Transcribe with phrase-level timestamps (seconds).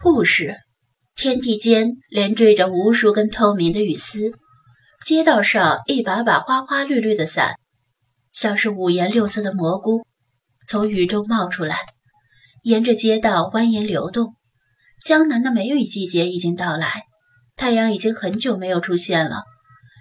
[0.00, 0.54] 护士，
[1.16, 4.30] 天地间连缀着无数根透明的雨丝。
[5.04, 7.56] 街道上一把把花花绿绿的伞，
[8.32, 10.06] 像是五颜六色的蘑菇，
[10.68, 11.78] 从雨中冒出来，
[12.62, 14.34] 沿着街道蜿蜒流动。
[15.04, 17.02] 江南的梅雨季节已经到来，
[17.56, 19.42] 太阳已经很久没有出现了。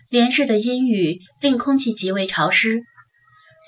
[0.10, 2.82] 连日的阴雨令空气极为潮湿。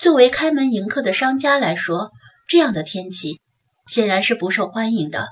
[0.00, 2.12] 作为开门迎客的商家来说，
[2.46, 3.40] 这样的天气
[3.88, 5.26] 显然是不受欢迎的。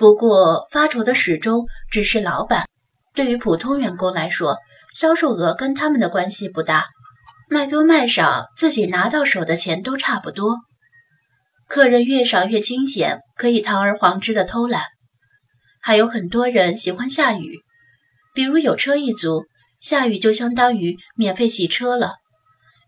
[0.00, 2.64] 不过，发愁的始终只是老板。
[3.14, 4.56] 对于普通员工来说，
[4.94, 6.86] 销售额跟他们的关系不大，
[7.50, 10.56] 卖多卖少，自己拿到手的钱都差不多。
[11.68, 14.84] 客人越少越清闲，可以堂而皇之的偷懒。
[15.82, 17.58] 还有很多人喜欢下雨，
[18.32, 19.44] 比如有车一族，
[19.80, 22.14] 下雨就相当于免费洗车了。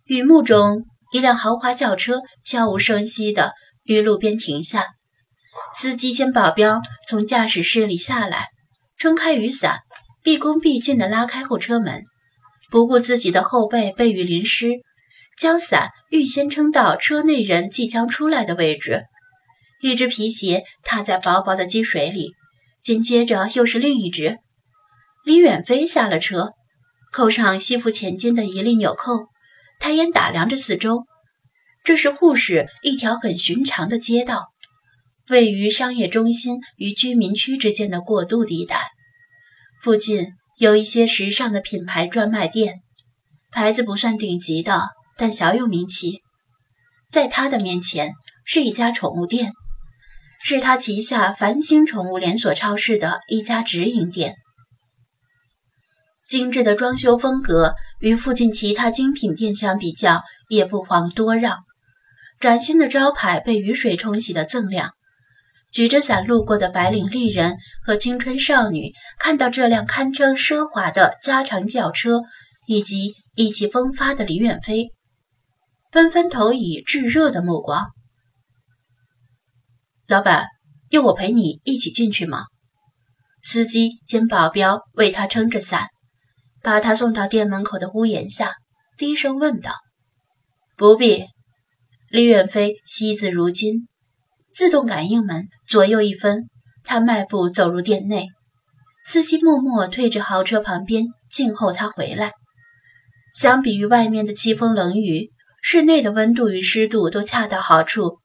[0.07, 3.53] 雨幕中，一辆豪华轿车悄无声息地
[3.85, 4.87] 于路边停下。
[5.75, 8.49] 司机兼保镖从驾驶室里下来，
[8.97, 9.81] 撑开雨伞，
[10.23, 12.05] 毕恭毕敬地拉开后车门，
[12.71, 14.81] 不顾自己的后背被雨淋湿，
[15.39, 19.05] 将伞预先撑到车内人即将出来的位置。
[19.81, 22.35] 一只皮鞋踏在薄薄的积水里，
[22.83, 24.39] 紧接着又是另一只。
[25.25, 26.53] 李远飞下了车，
[27.13, 29.27] 扣上西服前襟的一粒纽扣，
[29.81, 31.05] 抬眼打量着四周。
[31.83, 34.52] 这是护士一条很寻常的街道。
[35.31, 38.91] 位于商业中心与居民区之间的过渡地带，
[39.81, 40.27] 附近
[40.59, 42.81] 有一些时尚的品牌专卖店，
[43.51, 46.21] 牌子不算顶级的，但小有名气。
[47.11, 48.13] 在他的面前
[48.45, 49.53] 是一家宠物店，
[50.43, 54.35] 是他旗下繁星宠物连锁超市的一家直营店。
[56.29, 61.59] 精致的装修风格与附近其他精品店相比较，也不遑多让。
[62.41, 64.93] 崭新的招牌被雨水冲洗的锃亮。
[65.73, 72.21] 举着伞路过的白领丽人和青春少女，看到这辆堪称奢华的加长轿车，
[72.67, 74.91] 以及意气风发的李远飞，
[75.91, 77.87] 纷纷投以炙热的目光。
[80.07, 80.47] 老板，
[80.91, 82.45] 要我陪你一起进去吗？
[83.43, 85.89] 司机兼保镖为他撑着伞，
[86.63, 88.53] 把他送到店门口的屋檐下，
[88.99, 89.73] 低声问道
[90.77, 91.25] ：“不必。”
[92.11, 93.89] 李远飞惜字如金。
[94.55, 96.49] 自动感应门左右一分，
[96.85, 98.29] 他迈步走入店内。
[99.05, 102.33] 司机默默退至豪车旁边，静候他回来。
[103.35, 105.31] 相比于外面的凄风冷雨，
[105.63, 108.19] 室内的温度与湿度都恰到好处，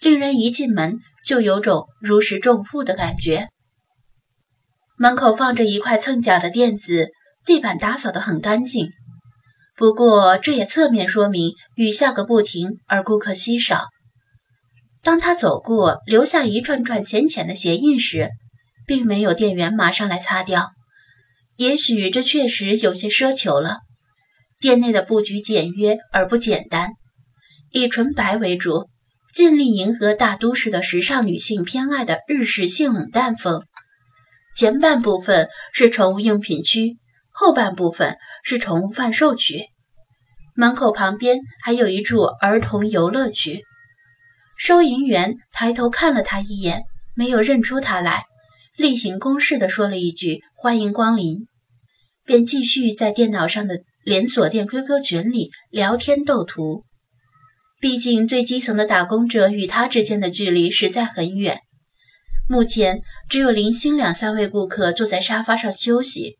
[0.00, 3.48] 令人一进门就有种如释重负的感觉。
[4.96, 7.10] 门口放着一块蹭脚的垫子，
[7.44, 8.90] 地板打扫得很干净。
[9.76, 13.86] 不过，这也侧面说明雨下个不停，而顾客稀少。
[15.04, 18.30] 当他走过，留下一串串浅浅的鞋印时，
[18.86, 20.70] 并没有店员马上来擦掉。
[21.56, 23.80] 也许这确实有些奢求了。
[24.58, 26.88] 店内的布局简约而不简单，
[27.70, 28.88] 以纯白为主，
[29.34, 33.62] 尽力迎合大都市的时尚女性偏爱的日式性冷淡风。
[34.56, 36.96] 前半部分是宠物用品区，
[37.30, 39.66] 后半部分是宠物贩售区。
[40.56, 43.62] 门口旁边还有一处儿童游乐区。
[44.56, 46.82] 收银员抬头看了他一眼，
[47.14, 48.24] 没有认出他来，
[48.76, 51.46] 例行公事地说了一句“欢迎光临”，
[52.24, 56.84] 便继续在电脑上的连锁店 QQ 群里聊天斗图。
[57.80, 61.60] 毕竟最基层的打工者与他之间的距离实在很远。
[62.48, 66.36] 目前只有零星两三位顾客坐在沙发上休息，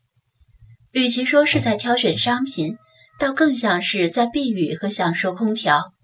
[0.91, 2.77] 与其说是在挑选商品，
[3.19, 5.94] 倒更像是在避雨和享受空调。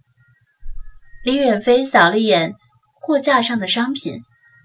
[1.23, 2.55] 李远飞扫了眼
[2.99, 4.21] 货架上的商品，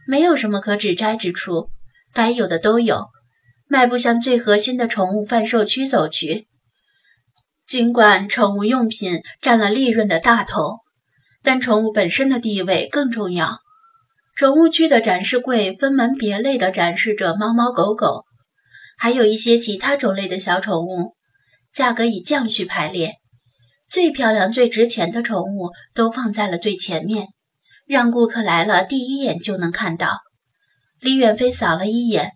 [0.07, 1.69] 没有什么可指摘之处，
[2.15, 3.09] 该有的都有。
[3.69, 6.47] 迈步向最核心的宠物贩售区走去。
[7.67, 10.79] 尽管宠物用品占了利润的大头，
[11.43, 13.59] 但宠物本身的地位更重要。
[14.35, 18.25] 宠物区的展示柜分门别类地展示着猫猫狗狗，
[18.97, 21.17] 还有一些其他种类的小宠物，
[21.75, 23.17] 价格以降序排列。
[23.89, 27.29] 最漂亮、最值钱的宠物都放在了最前面，
[27.87, 30.19] 让顾客来了第一眼就能看到。
[31.01, 32.33] 李远飞扫了一眼，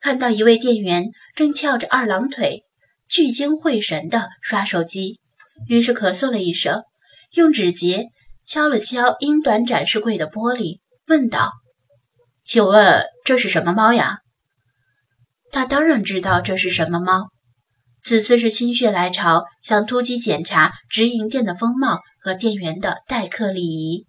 [0.00, 2.62] 看到一位店员正翘着二郎腿，
[3.08, 5.18] 聚精会神地刷手机，
[5.68, 6.82] 于是咳嗽了一声，
[7.32, 8.06] 用指节
[8.44, 11.50] 敲了敲英短展示柜的玻璃，问道
[12.44, 14.18] ：“请问这是什么猫呀？”
[15.50, 17.28] 他当然知道这是什么猫。
[18.06, 24.06] 此次是心血来潮，想突击检查直营店的风貌和店员的待客礼仪。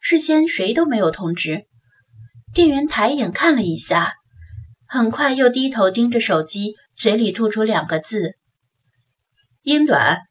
[0.00, 1.66] 事先谁都没有通知，
[2.54, 4.14] 店员抬眼看了一下，
[4.86, 8.36] 很快又低头盯着手机，嘴里吐出两个字
[9.60, 10.22] ：“英短。”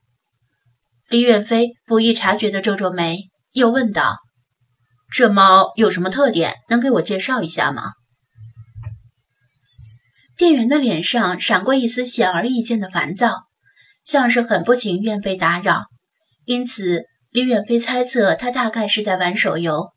[1.07, 4.17] 李远飞不易察觉的皱皱眉，又问道
[5.13, 6.55] ：“这猫有什么特点？
[6.69, 7.91] 能给我介绍一下吗？”
[10.37, 13.47] 店员的脸上闪过一丝显而易见的烦躁，
[14.05, 15.85] 像是很不情愿被打扰。
[16.45, 19.87] 因此，李远飞猜测他大概是在玩手游。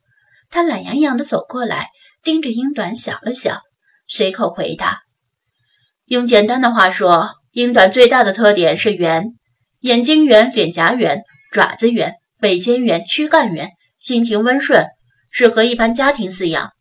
[0.49, 1.89] 他懒洋洋的走过来，
[2.23, 3.61] 盯着英短想了想，
[4.09, 5.03] 随口回答
[6.09, 9.27] ：“用简单的话说，英短最大的特点是圆。”
[9.81, 11.21] 眼睛圆，脸颊圆，
[11.53, 14.87] 爪子圆，尾尖圆，躯干圆，性情温顺，
[15.31, 16.73] 适合一般家庭饲养。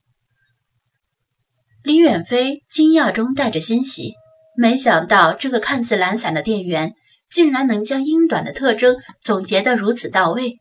[1.84, 4.14] 李远飞惊讶中带着欣喜，
[4.58, 6.94] 没想到这个看似懒散的店员，
[7.31, 10.58] 竟然能将英短的特征总结得如此到位，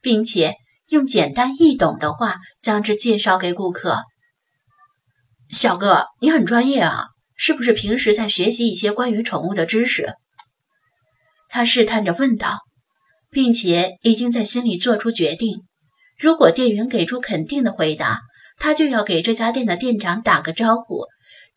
[0.00, 0.54] 并且
[0.88, 3.98] 用简单易懂的话将之介绍给顾客。
[5.50, 10.14] 小哥，你很专业啊，是不是平时在学习一些关于宠物的知识？
[11.50, 12.60] 他试探着问道，
[13.30, 15.60] 并且已经在心里做出决定：
[16.18, 18.20] 如果店员给出肯定的回答，
[18.62, 21.06] 他就要给这家店的店长打个招呼，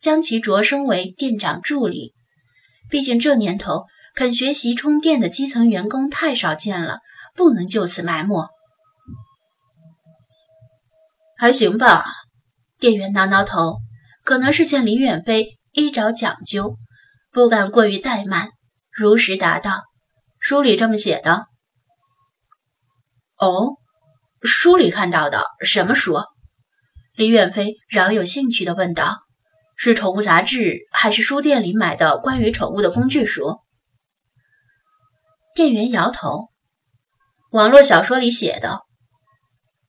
[0.01, 2.15] 将其擢升为店长助理。
[2.89, 3.85] 毕竟这年头，
[4.15, 7.01] 肯学习充电的基层员工太少见了，
[7.35, 8.49] 不能就此埋没。
[11.37, 12.05] 还行吧，
[12.79, 13.77] 店员挠挠头，
[14.23, 16.75] 可能是见李远飞衣着讲究，
[17.31, 18.49] 不敢过于怠慢。
[18.89, 19.83] 如实答道
[20.41, 21.45] ：“书里这么写的。
[23.37, 23.75] ”“哦，
[24.41, 26.17] 书里看到的什么书？”
[27.15, 29.21] 李远飞饶有兴趣地问道
[29.77, 33.61] ：“是宠物杂志，还是书店里买的关于宠物的工具书？”
[35.55, 36.49] 店员摇头
[37.51, 38.81] ：“网络小说里写的。”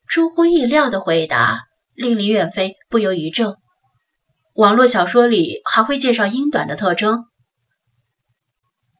[0.06, 1.64] 出乎意料的回答
[1.94, 3.56] 令李远飞不由一怔
[4.54, 7.24] ：“网络小说里还会介绍英短的特征？”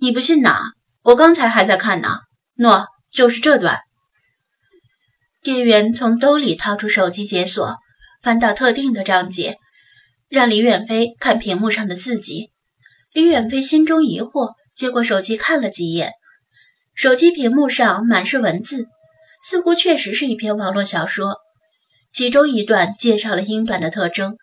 [0.00, 0.72] 你不信呐？
[1.02, 2.22] 我刚才还在看呢。
[2.56, 3.82] 喏，就是这段。
[5.42, 7.76] 店员从兜里掏出手机解锁，
[8.26, 9.56] 翻到特定的章节，
[10.28, 12.50] 让李远飞看屏幕上的字迹。
[13.12, 16.10] 李远飞心中疑惑，接过手机看了几眼，
[16.92, 18.86] 手机屏幕上满是文字，
[19.48, 21.36] 似乎确实是一篇网络小说。
[22.12, 24.36] 其中一段介绍了英短的特征，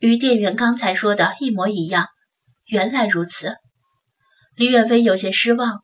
[0.00, 2.08] 与店员刚才说的一模一样。
[2.66, 3.54] 原来如此。
[4.56, 5.80] 李远飞有些失望，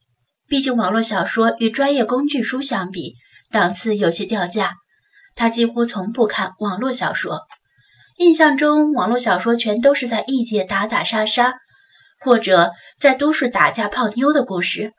[0.47, 3.15] 毕竟网络小说与专业工具书相比，
[3.51, 4.75] 档次有些掉价。
[5.39, 7.43] 他几乎从不看网络小说，
[8.17, 11.55] 印象中网络小说全都是在异界打打杀杀，
[12.21, 14.93] 或者在都市打架泡妞的故事。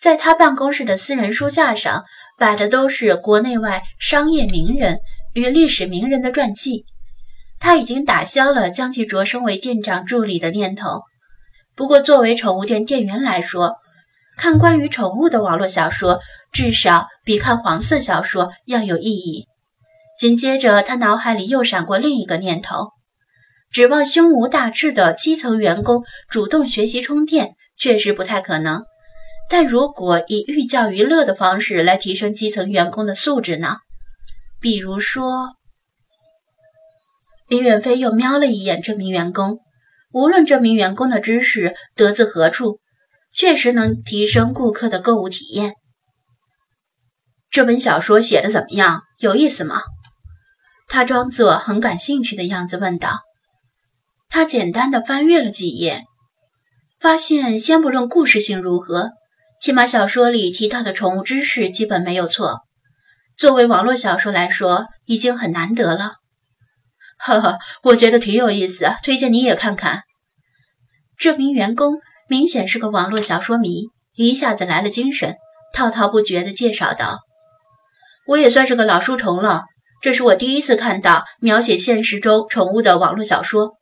[0.00, 2.04] 在他办公室的私人书架上
[2.38, 5.00] 摆的都是国内外商业名人
[5.34, 6.84] 与历史名人的传记。
[7.58, 11.02] 他已经打消了将其擢升为店长助理的念头。
[11.74, 13.74] 不过，作为宠物店店员来说，
[14.36, 16.20] 看关于宠物的网络小说，
[16.52, 19.48] 至少比看黄色小说要有意义。
[20.18, 22.92] 紧接着，他脑海里又闪过另一个念头：
[23.70, 28.82] 指望胸无大志的基层员工主动学习充电，确实不太可能。
[29.50, 33.76] 但如果以寓教于乐的方式来提升基层员工的素质呢？
[34.60, 35.52] 比如说，
[37.48, 39.58] 李远飞又瞄了一眼这名员工。
[40.12, 42.80] 无论这名员工的知识得自何处，
[43.34, 45.74] 确实能提升顾客的购物体验。
[47.50, 49.02] 这本小说写的怎么样？
[49.18, 49.82] 有意思吗？
[50.88, 53.20] 他装作很感兴趣的样子问道。
[54.28, 56.04] 他简单的翻阅了几页，
[56.98, 59.10] 发现先不论故事性如何，
[59.60, 62.60] 起码小说里提到的宠物知识基本没有错。
[63.36, 66.14] 作为网络小说来说，已经很难得了。
[67.18, 70.02] 呵呵，我觉得挺有意思，推荐你也看看。
[71.18, 71.94] 这名员工
[72.28, 75.36] 明显是个网络小说迷，一下子来了精神，
[75.72, 77.20] 滔滔不绝地介绍道
[78.28, 79.64] ：“我也算是个老书虫了，
[80.02, 83.74] 这是我第一次看到描写现实中宠物的网络小说。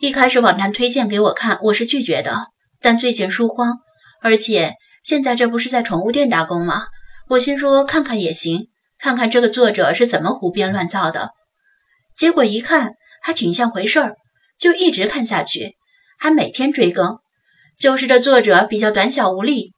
[0.00, 2.48] 一开始网站推荐给我看，我是拒绝的，
[2.80, 3.78] 但最近书荒，
[4.20, 6.86] 而且现在这不是在宠物店打工吗？
[7.28, 11.30] 我心说看看也行，看看这个作者是怎么胡编乱造的。
[12.16, 14.16] 结果一看，还挺像回事儿，
[14.58, 15.76] 就一直看下去。”
[16.16, 17.18] 还每天追更，
[17.76, 19.72] 就是这作者比较短小无力。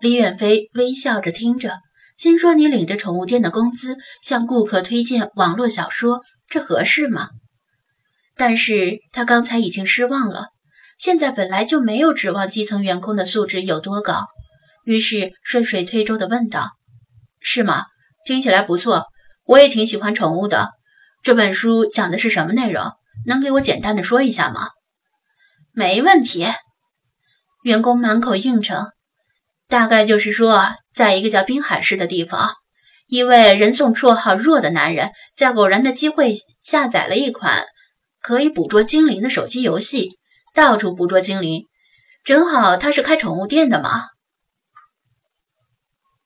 [0.00, 1.78] 李远飞微笑着听着，
[2.20, 7.30] 心说：“你领着宠物店的工资向顾客推荐网络小说，这合适吗？”
[8.36, 10.48] 但是他刚才已经失望了，
[10.98, 14.26] 现在本来就没有指望基层员工的素质有多高，
[14.84, 16.72] 于是顺水推舟地问道
[17.40, 17.86] ：“是吗？
[18.26, 19.06] 听起来不错，
[19.46, 20.72] 我也挺喜欢宠物的。
[21.22, 22.92] 这本书讲的是什么内容？
[23.24, 24.68] 能给我简单的说一下吗？
[25.72, 26.46] 没问题。
[27.62, 28.90] 员工满口应承。
[29.68, 30.66] 大概就是说，
[31.00, 32.50] 在一个叫滨海市的地方，
[33.06, 37.64] 一位人送绰号“弱”的男人，在偶然的机会下载了一款
[38.20, 40.10] 可以捕捉精灵的手机游戏，
[40.52, 41.66] 到处捕捉精灵。
[42.22, 44.08] 正好他是开宠物店的嘛。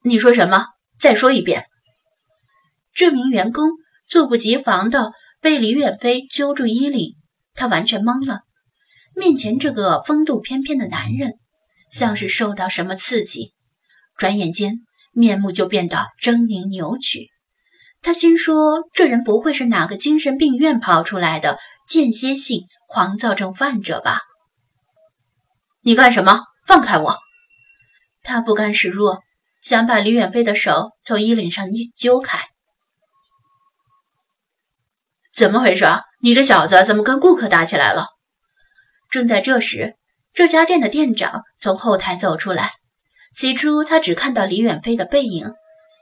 [0.02, 0.66] 你说什么？
[0.98, 1.66] 再说一遍。
[2.92, 3.70] 这名员工
[4.08, 7.14] 猝不及防的被李远飞揪住衣领，
[7.54, 8.40] 他完全懵了。
[9.14, 11.34] 面前这个风度翩翩的男人，
[11.92, 13.53] 像是受到什么刺激，
[14.16, 14.80] 转眼间
[15.12, 17.30] 面目就变得狰狞扭曲。
[18.02, 24.20] 他心说：这人不会是哪个精神病院跑出来的间歇性狂躁症患者吧？
[25.82, 26.40] 你干什么？
[26.66, 27.18] 放开我！
[28.22, 29.20] 他不甘示弱，
[29.62, 32.38] 想把李远飞的手从衣领上一揪开。
[35.34, 35.84] 怎么回事？
[36.20, 38.06] 你这小子怎么跟顾客打起来了？
[39.10, 39.96] 正在这时，
[40.32, 42.70] 这家店的店长从后台走出来。
[43.36, 45.52] 起初，他只看到李远飞的背影，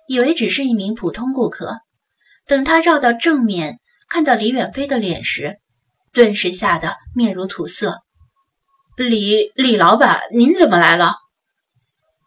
[0.06, 1.80] 以为只是一名普通顾客。
[2.46, 5.58] 等他绕到正面，看到李远飞的脸时，
[6.12, 8.02] 顿时吓得面如土色。
[8.96, 11.16] 李李老板，您怎么来了？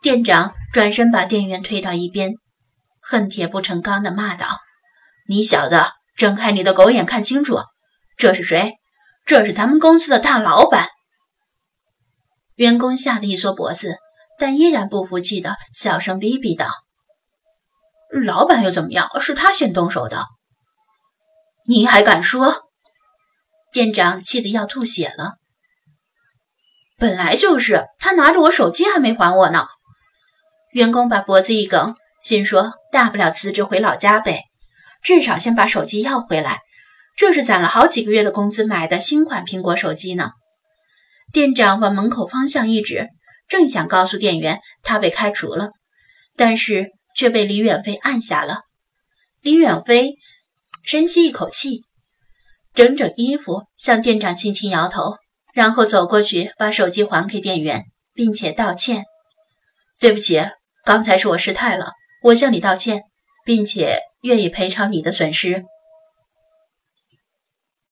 [0.01, 2.33] 店长转身把店员推到一边，
[2.99, 4.59] 恨铁不成钢地骂道
[5.29, 5.77] ：“你小子！”
[6.15, 7.59] 睁开你的狗眼，看清楚，
[8.15, 8.75] 这是谁？
[9.25, 10.87] 这是咱们公司的大老板。
[12.55, 13.97] 员工吓得一缩脖子，
[14.37, 16.67] 但依然不服气的小声逼逼道
[18.25, 19.09] ：“老板又怎么样？
[19.21, 20.25] 是他先动手的。
[21.67, 22.69] 你还敢说？”
[23.71, 25.33] 店长气得要吐血了。
[26.97, 29.67] 本来就是，他拿着我手机还没还我呢。
[30.71, 34.43] 员工把脖子一梗，心说：大不了辞职回老家呗。
[35.01, 36.61] 至少先把手机要回来，
[37.17, 40.31] 这是攒了好几个月的工资买的新款苹果手机呢。
[41.33, 43.09] 店长往门口方向一指，
[43.47, 45.71] 正想告诉店员他被开除了，
[46.35, 48.61] 但是却被李远飞按下了。
[49.41, 50.15] 李远飞
[50.83, 51.83] 深吸一口气，
[52.73, 55.15] 整整衣服，向店长轻轻摇头，
[55.53, 59.03] 然后走过去把手机还给店员，并且道歉
[59.99, 60.43] ：“对不起，
[60.83, 63.03] 刚才是我失态了，我向你道歉。”
[63.45, 65.65] 并且愿意赔偿你的损失。